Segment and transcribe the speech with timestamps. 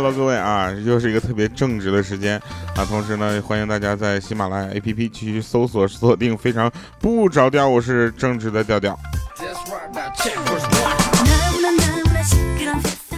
[0.00, 2.40] Hello，各位啊，又是一个特别正直的时间
[2.76, 2.84] 啊。
[2.84, 6.70] 同时呢，欢迎大家在喜马拉雅 APP 继续搜索锁定非常
[7.00, 8.96] 不着调，我是正直的调调。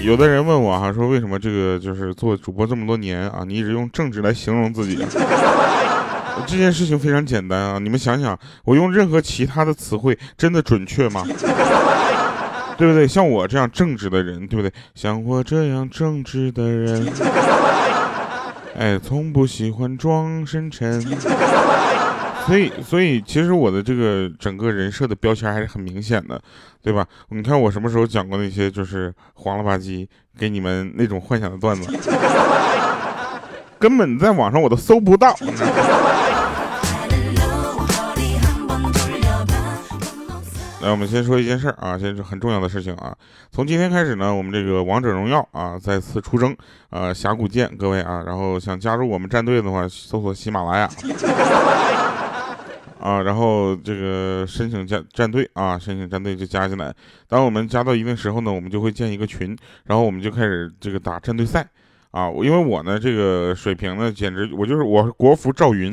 [0.00, 5.04] 有的人问我哈，说为什么这个就是做主播这么多年啊，你一直用正直来形容自己？
[6.48, 11.26] 这件事情非常简单啊，你们想想，我用任何其他的词汇真的准确吗？
[12.80, 13.06] 对不对？
[13.06, 14.72] 像我这样正直的人，对不对？
[14.94, 17.06] 像我这样正直的人，
[18.74, 20.98] 哎，从不喜欢装深沉。
[22.46, 26.40] 所以，所以其实我的这个整个人设的标签还是很明显的，
[26.82, 27.06] 对吧？
[27.28, 30.08] 你看我什么时候讲过那些就是黄了吧唧
[30.38, 31.92] 给你们那种幻想的段子，
[33.78, 35.36] 根本在网上我都搜不到。
[40.82, 43.14] 来，我们先说一件事儿啊，先是很重要的事情啊。
[43.50, 46.56] 从今天开始呢，我们这个王者荣耀啊再次出征，
[46.88, 48.22] 呃，峡谷见各位啊。
[48.24, 50.88] 然后想加入我们战队的话，搜索喜马拉雅
[52.98, 56.94] 啊，然后这个申请加战队啊，申请战队就加进来。
[57.28, 61.66] 当我们加到一定时候呢，我们就会建一个群，然后我们就开始这个打战队赛
[62.12, 62.30] 啊。
[62.42, 65.92] 因为我呢这个水平呢，简直我就是我是国服赵云。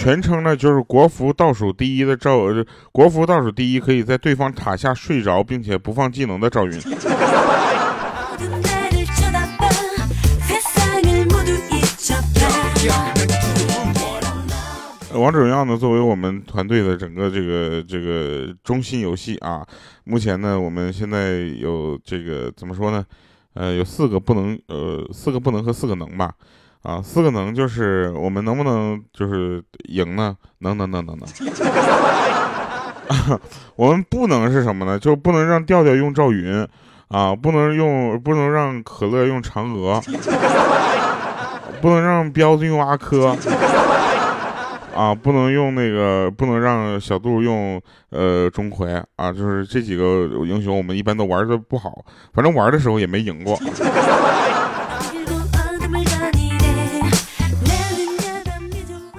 [0.00, 2.38] 全称呢就是国服倒数第一的赵，
[2.92, 6.80] 国服倒数第一可以在对方塔下睡着并且不放技能的赵云。
[15.14, 19.66] 王者荣耀呢作为我们团队的整个这个这个中心游戏啊，
[20.04, 23.04] 目前呢我们现在有这个怎么说呢？
[23.54, 26.32] 呃，有四个不能，呃，四个不能和四个能吧。
[26.88, 30.34] 啊，四个能就是我们能不能就是赢呢？
[30.60, 31.28] 能能能能能。
[33.76, 34.98] 我们不能是什么呢？
[34.98, 36.66] 就不能让调调用赵云，
[37.08, 40.00] 啊，不能用不能让可乐用嫦娥，
[41.82, 43.36] 不能让彪子用阿珂，
[44.96, 47.78] 啊，不能用那个不能让小杜用
[48.08, 53.58] 呃钟馗啊，就是这几个英雄我们一般都玩的不好，反正玩的时候也没赢过。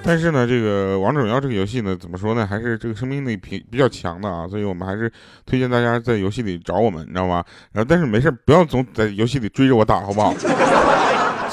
[0.02, 5.10] 但是呢，这个王者荣耀这个游戏呢，怎么说呢，还是这个生命力比比较强的啊，所以我们还是
[5.46, 7.44] 推荐大家在游戏里找我们，你知道吗？
[7.72, 10.34] 然后但是没事不要总在游戏里追着我打，好不好？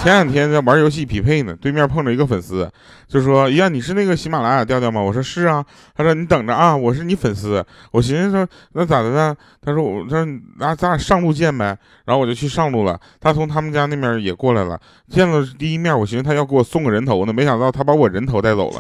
[0.08, 2.72] 前两天在玩游戏匹配呢，对面碰着一个粉丝，
[3.10, 5.62] 就说：“呀，你是那个喜马拉雅调调吗？”我说：“是啊。”
[5.94, 10.26] 他说：“你等着啊，我是你粉丝。”我寻思说：“那咋的呢？”他说：“我他说
[10.60, 12.98] 那咱俩上路见呗。”然后我就去上路了。
[13.20, 14.80] 他从他们家那面也过来了，
[15.10, 18.80] 见了第一面，我寻思他要给我送个人头呢，没想到他把我人头带走了。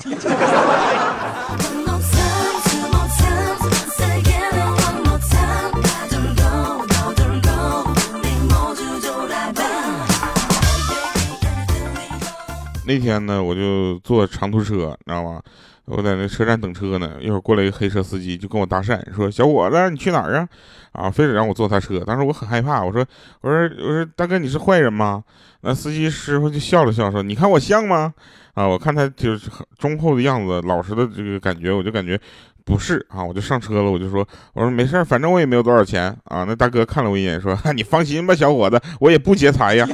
[12.87, 15.41] 那天呢，我就坐长途车，你知道吗？
[15.83, 20.47] 我在那车站等车呢，一会儿过来一个黑车司机，就跟我搭讪，说：“小伙子，你去哪儿啊？”
[20.93, 21.99] 啊，非得让我坐他车。
[21.99, 23.05] 当时我很害怕，我说
[23.41, 25.23] ：“我说我说大哥，你是坏人吗？”
[25.61, 28.13] 那司机师傅就笑了笑，说：“你看我像吗？”
[28.55, 32.19] 啊，我看他就是很忠厚的样子，老实的这个感觉，我就感觉
[32.65, 39.87] 不是啊，我就上车了，我就说：“我说没事反正我也没有多少钱啊。”那大哥看了我一眼，说：“你放心吧，小伙子，我也不劫财呀。”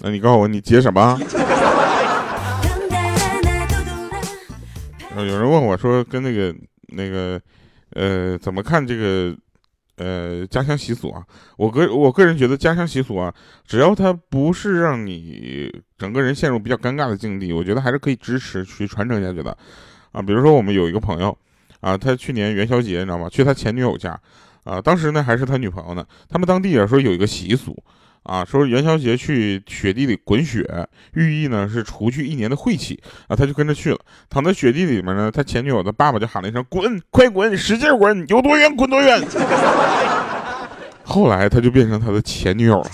[0.00, 1.18] 那你告诉我，你结什么？
[5.16, 6.54] 有人问我说，跟那个
[6.88, 7.40] 那个
[7.94, 9.36] 呃，怎么看这个
[9.96, 11.24] 呃家乡习俗啊？
[11.56, 13.34] 我个我个人觉得家乡习俗啊，
[13.66, 15.68] 只要它不是让你
[15.98, 19.58] 整个人陷入比较尴尬的境地，我觉得还是可以支持去传承下去的。
[20.18, 21.38] 啊，比如说我们有一个朋友，
[21.80, 23.28] 啊，他去年元宵节，你知道吗？
[23.28, 24.18] 去他前女友家，
[24.64, 26.04] 啊，当时呢还是他女朋友呢。
[26.28, 27.80] 他们当地啊说有一个习俗，
[28.24, 30.66] 啊，说元宵节去雪地里滚雪，
[31.14, 33.00] 寓意呢是除去一年的晦气。
[33.28, 33.98] 啊，他就跟着去了，
[34.28, 39.24] 躺在雪地里面呢，他前女友的爸爸就喊了一声：“滚，快滚，使劲滚，有多远滚多远。”
[41.06, 42.90] 后来他就变成他的前女友了。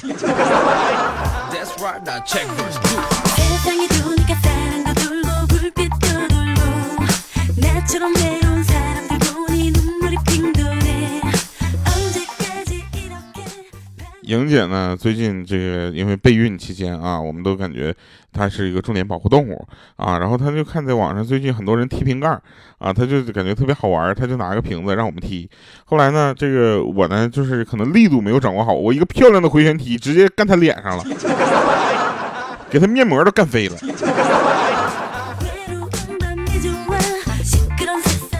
[14.26, 14.96] 莹姐呢？
[14.98, 17.94] 最近这个因为备孕期间啊，我们都感觉
[18.32, 19.66] 她是一个重点保护动物
[19.96, 20.18] 啊。
[20.18, 22.28] 然后她就看在网上最近很多人踢瓶盖
[22.78, 25.48] 啊，她就感觉特别好玩，她就拿个瓶子让我们踢。
[25.84, 31.04] 后来呢，这个我呢就是可能力度没有掌握好，我一个漂亮的回旋踢直接干她脸上了。
[32.70, 33.76] 给她面膜都干飞了。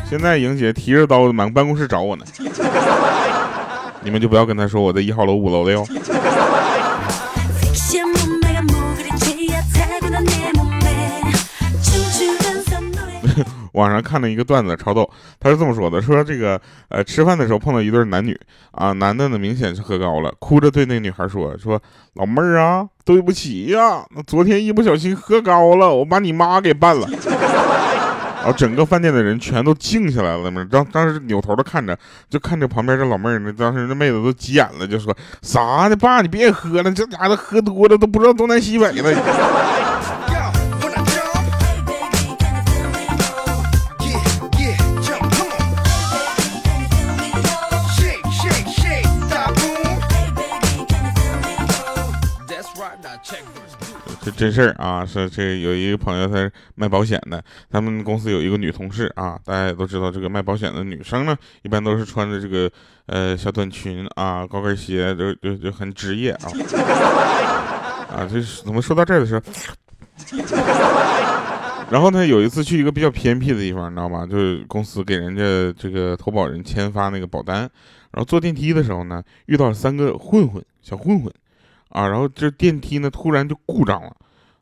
[0.09, 2.25] 现在莹姐提着刀满办公室找我呢，
[4.05, 5.85] 你们就不要跟他说我在一号楼五楼的哟。
[13.73, 15.11] 网上看了一个段子，超逗。
[15.41, 16.61] 他是这么说的：说这个
[16.91, 18.39] 呃，吃饭的时候碰到一对男女
[18.71, 21.83] 啊，男的呢明显是喝高了，哭着对那女孩说：说
[22.15, 27.09] 老妹儿啊，对不起呀，那昨天一不小心喝高了，我把你妈给办了。
[28.45, 31.99] 然后整个饭店的人全都静下来了，嘛，当当时扭头的看着，
[32.29, 39.74] 就看着旁边这老妹儿那，当时那妹子都急眼了，就说啥呢爸，你别喝了，这家伙喝多了都不知道东南西北了。
[54.25, 55.05] 这真事儿啊！
[55.05, 57.45] 是这有一个朋友，他是卖保险的。
[57.71, 62.71] 他们公司有一个女同事啊，大家也都知道，这个卖保险的女生呢，一般都是穿着这个
[63.05, 66.49] 呃小短裙啊、高跟鞋，就就就很职业啊。
[68.17, 69.43] 啊，这是怎么说到这儿的时候？
[71.91, 74.25] 然后呢，有一次去一个比较偏僻的地方，你知道吗？
[74.25, 75.43] 就是公司给人家
[75.79, 77.71] 这个投保人签发那个保单，然
[78.15, 81.31] 后坐电梯的时候呢，遇到了三个混混，小混混。
[81.95, 84.11] 啊，然后这电梯呢突然就故障了，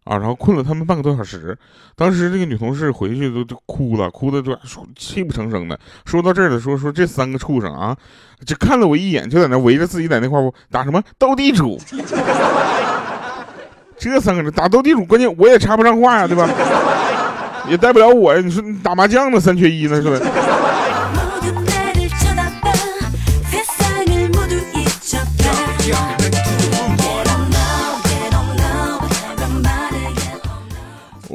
[0.04, 1.56] 啊，然后困了他们半个多小时。
[1.96, 4.54] 当时这个女同事回去都就哭了，哭的就
[4.94, 5.78] 泣不成声的。
[6.04, 7.96] 说到这儿的说说这三个畜生啊，
[8.44, 10.38] 只看了我一眼，就在那围着自己在那块
[10.70, 11.80] 打什么斗地主。
[13.96, 16.46] 这三个人打斗地主，关键我也插不上话呀，对吧？
[17.68, 18.42] 也带不了我呀。
[18.44, 20.18] 你说打麻将呢，三缺一呢，是吧？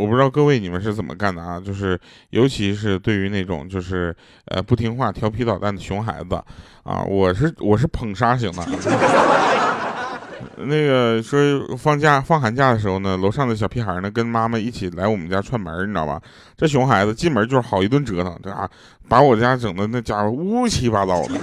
[0.08, 1.60] 我不知道各位你们是怎么干的啊？
[1.60, 2.00] 就是
[2.30, 4.16] 尤其是对于那种就是
[4.46, 6.42] 呃不听话、调皮捣蛋的熊孩子
[6.84, 8.66] 啊，我是我是捧杀型的。
[10.56, 11.38] 那个说
[11.78, 16.22] 放假放寒假的时候呢，楼上的小屁孩呢跟妈妈一起来我们家串门，你知道吧？
[16.56, 18.70] 这熊孩子进门就是好一顿折腾，这啊
[19.10, 21.34] 把我家整的那家伙乌七八糟的，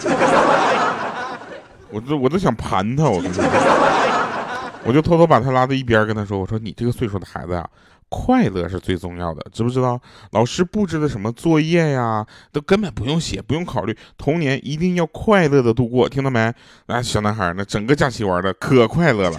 [1.91, 3.23] 我都我都想盘他，我
[4.87, 7.63] 我就偷偷把他拉到一边跟他说：“我说你这个岁数的孩子呀。”
[8.17, 10.01] 快乐是最重要的，知不知道？
[10.31, 13.99] 老师布置的什么作业呀，都根本不用写，不用考虑。
[14.17, 16.55] 童年一定要快乐的度过，听到没？
[16.87, 19.37] 那小男孩呢，整个假期玩的可快乐了。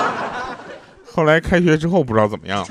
[1.10, 2.64] 后来开学之后不知道怎么样。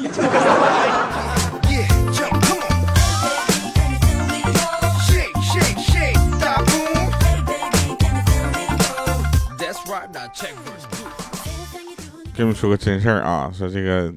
[12.36, 14.14] 跟你们说个真事儿啊，说这个。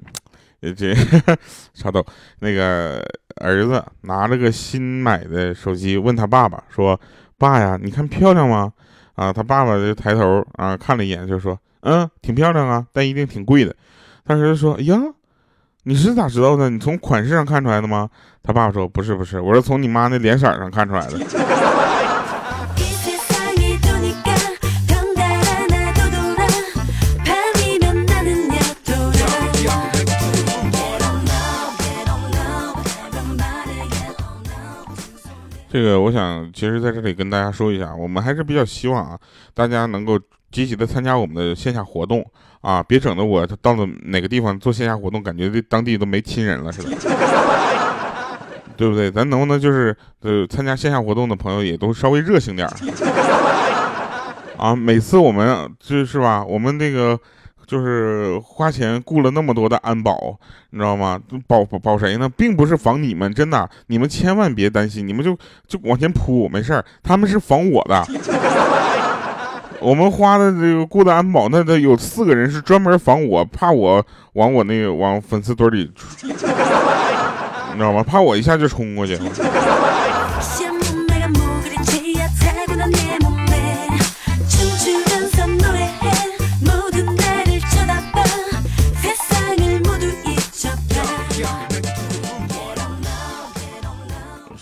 [0.71, 0.95] 这
[1.73, 2.05] 插豆，
[2.41, 3.03] 那个
[3.37, 7.01] 儿子拿了个新买的手机，问他爸爸说
[7.39, 8.71] ：“爸呀，你看漂亮吗？”
[9.17, 13.75] 啊，他爸爸就抬头啊看了一眼，就说：“嗯，挺漂亮啊，但一定挺贵的。”
[14.25, 14.99] 当时说：“哎呀，
[15.85, 16.71] 你是咋知道的？
[16.71, 18.09] 你从款式上看出来的吗？”
[18.45, 21.19] 他爸爸说：“不是，不是，我是从你妈那脸色上看出来的。
[35.73, 39.19] ”这个我想，其实在这里跟大家说一下，我们还是比较希望啊，
[39.55, 42.23] 大家能够积极的参加我们的线下活动
[42.61, 46.91] 啊，别整的我到了哪个地方做线下活动，感觉这当地都没亲人了似的，
[48.77, 49.11] 对不对？
[49.11, 52.69] 咱能不能就是呃，参加线下活动的朋友也都稍微热情点
[54.59, 54.77] 啊？
[54.77, 57.19] 每次我们就是吧，我们那个。
[57.73, 60.37] 就是花钱雇了那么多的安保，
[60.69, 61.19] 你知道吗？
[61.47, 62.29] 保保谁呢？
[62.37, 65.35] 并不是防你们，真的，你们千万别担心，你们就
[65.67, 66.85] 就往前扑，没事儿。
[67.03, 68.05] 他们是防我的。
[69.81, 75.91] 我们花的这个雇的安保，那得有四个人是专门防我，怕我往我那个往粉丝堆里，
[76.25, 76.29] 你
[77.79, 78.03] 知道吗？
[78.03, 79.19] 怕我一下就冲过去。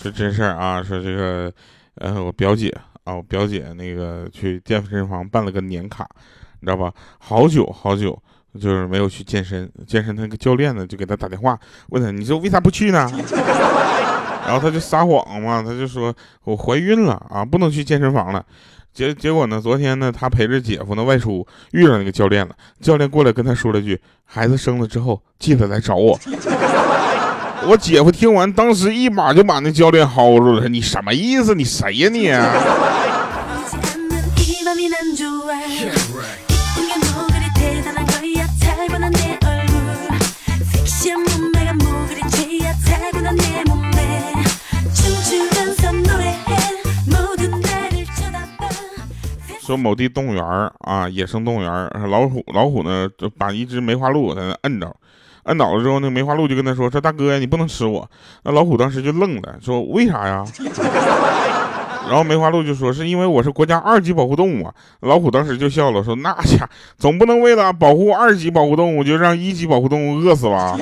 [0.01, 0.81] 是真事儿啊！
[0.81, 1.53] 说这个，
[1.95, 6.07] 呃，我表姐啊，我表姐那个去健身房办了个年卡，
[6.59, 6.91] 你知道吧？
[7.19, 8.19] 好久好久
[8.59, 11.55] 就是没有去健身，健身那个教练呢就给他打电话，
[11.89, 13.07] 问他，你说为啥不去呢？
[14.43, 16.11] 然后他就撒谎嘛，他就说
[16.45, 18.43] 我怀孕了啊，不能去健身房了。
[18.91, 22.55] 结结果呢，昨天呢，他陪着姐夫呢外出，遇上那个教练了。
[22.81, 26.19] 教练过来跟他说了句：“孩子生了之后，记得来找我。”
[27.67, 30.67] 我姐夫听完，当时一把就把那教练薅住了。
[30.67, 31.53] 你什么意思？
[31.53, 32.31] 你谁呀你？
[49.61, 50.43] 说某地动物园
[50.79, 51.71] 啊，野生动物园
[52.09, 54.93] 老虎老虎呢，就把一只梅花鹿在那摁着。
[55.43, 58.09] 摁倒了之后，那梅花鹿就跟他说：“说大哥呀，你不能吃我。”
[58.43, 60.43] 那老虎当时就愣了，说：“为啥呀？”
[62.07, 66.67] 然后梅花鹿就说：“是因为我是国家二级保护动物啊。”老虎当时就笑了，说：“那家
[66.97, 70.77] 总不能为了保护二级保护动物，就让一级保护动物饿死吧？”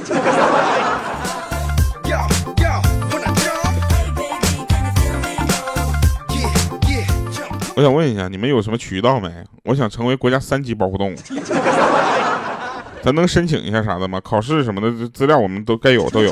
[7.75, 9.29] 我想问一下，你们有什么渠道没？
[9.63, 11.15] 我想成为国家三级保护动物。
[13.01, 14.19] 咱能申请一下啥的吗？
[14.23, 16.31] 考试什么的资料我们都该有都有。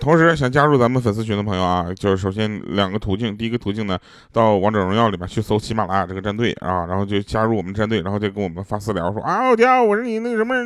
[0.00, 3.96] 同时想加入咱们粉丝群的朋友啊，就是首先两个途径，第一个途径呢，
[4.32, 10.56] 到王者荣耀里面去搜喜马拉雅这个战队啊，然后就加入我们战队，然后再跟我们发私聊说啊，我调我是你那个什么。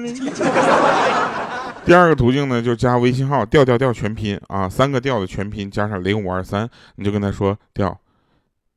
[1.85, 8.00] 第二个途径呢，就加微信号调调调全拼啊，三个调的全拼加上零五二三，你就跟他说调，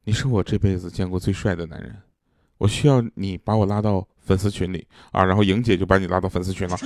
[0.04, 1.96] 你是我这辈子见过最帅的男人，
[2.60, 4.08] 我需要你把我拉到。
[4.30, 6.78] 粉丝群里啊，然后莹姐就把你拉到粉丝群了。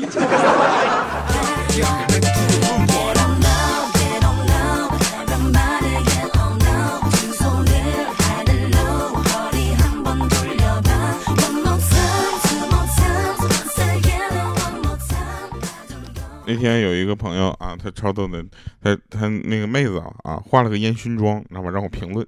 [16.45, 18.41] 那天有一个朋友啊，他超逗的，
[18.81, 21.69] 他他那个妹子啊啊，化了个烟熏妆，知道吧？
[21.69, 22.25] 让我评论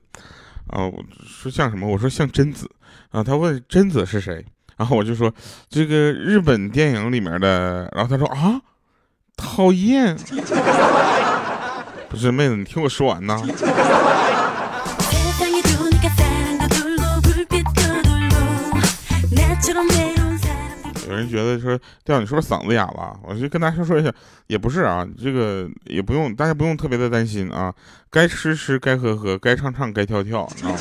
[0.68, 1.88] 啊，我说像什么？
[1.88, 2.70] 我说像贞子
[3.10, 3.24] 啊。
[3.24, 4.46] 他问贞子是谁？
[4.78, 5.34] 然后我就说，
[5.70, 7.90] 这个日本电影里面的。
[7.96, 8.62] 然后他说啊，
[9.38, 10.18] 讨厌。
[12.10, 13.42] 不是妹子，你听我说完呢。
[21.08, 23.18] 有人觉得说，调你是不是嗓子哑了？
[23.24, 24.12] 我就跟大家说一下，
[24.48, 27.74] 也不是啊，这个也不用，大家不用特别的担心啊。
[28.10, 30.78] 该吃吃，该喝喝，该唱唱，该跳跳，知道吗？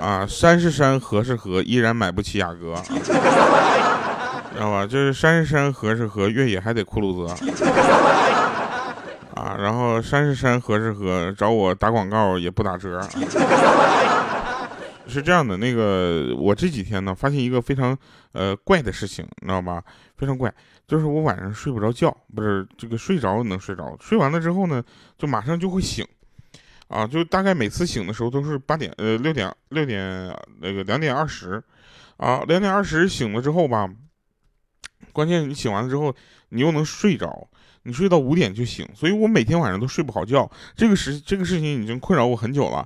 [0.00, 3.12] 啊，山是山，河是河，依然买不起雅阁， 知
[4.58, 4.86] 道吧？
[4.86, 7.34] 就是山是山，河是河，越野还得酷路泽。
[9.34, 13.00] 啊，然后山是山，河是河，找我打广告也不打折。
[15.06, 17.96] 是这样的，那个我这几天呢，发现一个非常
[18.32, 19.82] 呃怪的事情，你知道吧？
[20.16, 20.50] 非常怪，
[20.86, 24.82] 就是我晚上睡不着觉，不是这个睡着能睡着，睡完了之后呢，
[25.18, 26.06] 就马上就会醒。
[26.90, 31.62] 啊，就大概每次醒的时候都是八点，呃，六点，六点，那个两点二十，
[32.16, 33.88] 啊，两点二十醒了之后吧，
[35.12, 36.12] 关键你醒完了之后，
[36.48, 37.46] 你又能睡着，
[37.84, 42.78] 你睡到五点就醒，所以我每天晚上都睡不好觉，这个事这个事情已经困扰我很久了，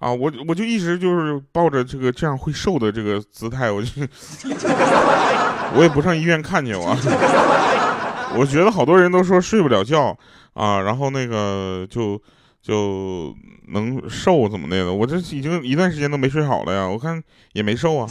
[0.00, 3.88] 啊，我我就一直就是抱着这个这样会瘦的这个姿态，我就
[5.76, 6.86] 我也不上医院看去我，
[8.36, 10.18] 我觉得好多人都说睡不了觉
[10.52, 12.20] 啊，然后那个就。
[12.62, 13.34] 就
[13.68, 14.94] 能瘦怎么的了？
[14.94, 17.20] 我这已经一段时间都没睡好了呀，我看
[17.52, 18.08] 也没瘦啊。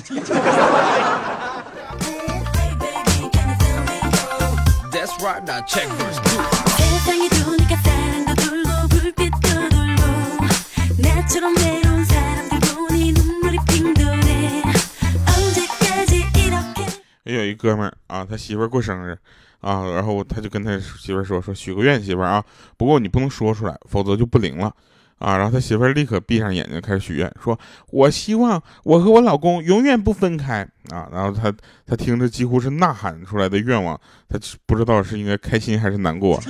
[17.24, 19.18] 也有一哥们儿啊，他媳妇儿过生日。
[19.62, 22.44] 啊，然后他就跟他媳妇说说许个愿，媳妇啊，
[22.78, 24.74] 不过你不能说出来，否则就不灵了
[25.20, 25.38] 啊。
[25.38, 27.58] 然后他媳妇立刻闭上眼睛开始许愿，说
[27.92, 31.08] 我希望我和我老公永远不分开啊。
[31.12, 31.54] 然后他
[31.86, 36.42] 他听着几乎是呐喊出来的愿望，他不知道是应该开心还是难过。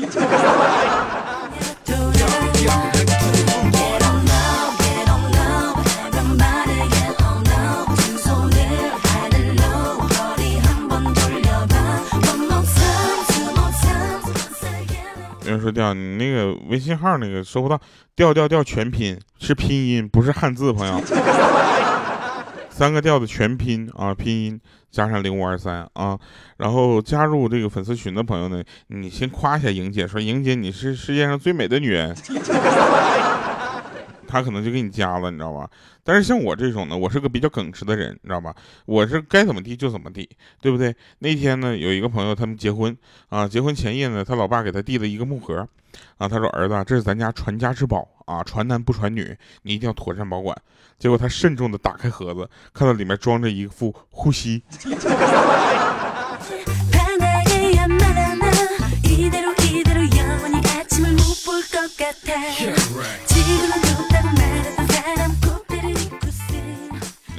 [15.61, 17.79] 说调你那个微信号那个收不到，
[18.15, 21.01] 调调调全拼是拼音，不是汉字，朋友。
[22.69, 26.17] 三个调的全拼啊，拼音加上零五二三啊，
[26.57, 32.15] 然后加入这个粉丝群的朋友呢，你先夸一下莹姐，说莹姐你是世界上最美的女人。
[34.31, 35.69] 他可能就给你加了，你知道吧？
[36.03, 38.55] 但是像我这种呢，我是个比较耿直的人，你知道吧？
[38.85, 40.29] 我是该怎么地就怎么地，
[40.61, 40.95] 对不对？
[41.19, 42.97] 那天呢，有一个朋友他们结婚
[43.27, 45.67] 啊，结婚前夜呢，他老爸给他递了一个木盒，
[46.17, 50.55] 啊，他说儿子，这是咱家传家之宝啊，传男不传女，你一定要妥善保管。
[50.97, 54.63] 结果他慎重的打开盒子，看到里面装着一副呼吸。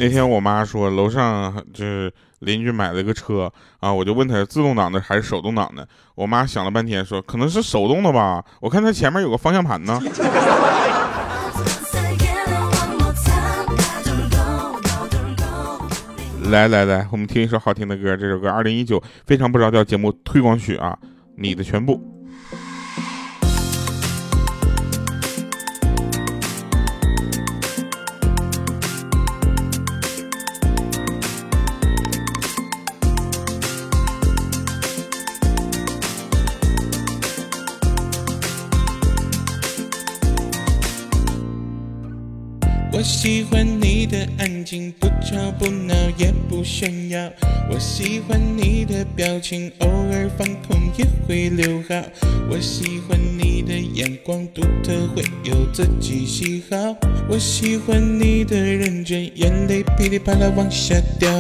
[0.03, 5.87] 那天我妈说楼上就是邻居买了个车啊，我就问他自动挡的还是手动挡的。
[6.17, 10.03] 我妈想了半天说可能是手动的吧，我看他前面有个方向盘呢。
[16.51, 20.99] 来来来，我们听一首好听的歌，这首歌二零一九非常不着调节目推广曲啊，
[21.37, 22.03] 你的全部。
[46.83, 47.31] 炫耀。
[47.71, 51.95] 我喜欢你的表情，偶尔放空也会留好。
[52.51, 56.77] 我喜欢你的眼光独特，会有自己喜好。
[57.29, 61.31] 我喜欢你的认真，眼泪噼里啪啦往下掉。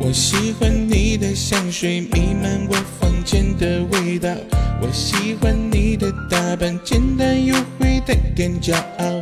[0.00, 4.30] 我喜欢你的香水弥漫我房间的味道。
[4.80, 9.21] 我喜欢你的打扮，简单又会带点骄傲。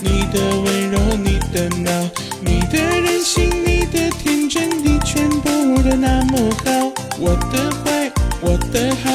[0.00, 6.92] 你的温柔，你的闹，你的任性，你的天真，你全部都那么好。
[7.18, 9.10] 我的坏，我的好，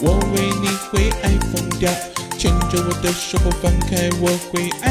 [0.00, 1.90] 我为你会爱疯掉。
[2.36, 4.85] 牵着我的手不放开，我会爱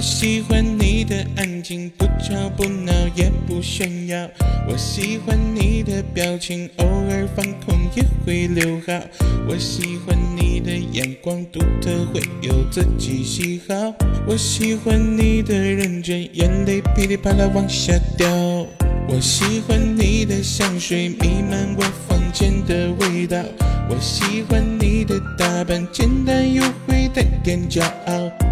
[0.00, 4.26] 我喜欢你的安静，不吵不闹也不炫耀。
[4.66, 8.98] 我喜欢你的表情，偶尔放空也会留好。
[9.46, 13.74] 我喜欢你的眼光独特，会有自己喜好。
[14.26, 18.26] 我喜欢你的认真，眼泪噼里啪啦往下掉。
[19.06, 23.36] 我喜欢你的香水弥漫我房间的味道。
[23.90, 28.39] 我喜欢你的打扮，简单又会带点骄傲。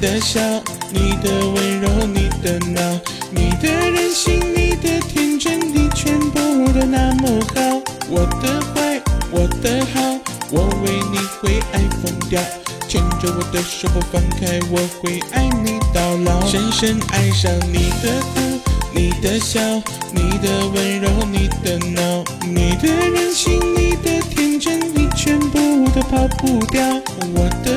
[0.00, 0.40] 的笑，
[0.90, 7.80] 你的温柔，你的闹，你的任性，你的天真，你全部都那么好。
[8.08, 10.00] 我的坏，我的好，
[10.50, 12.40] 我为你会爱疯掉。
[12.88, 16.46] 牵着我的手不放开，我会爱你到老。
[16.46, 18.60] 深深爱上你的哭，
[18.94, 19.60] 你的笑，
[20.12, 26.82] 你的温柔，你的闹，你的任性，你的天真，你全部都跑不掉。
[27.34, 27.76] 我的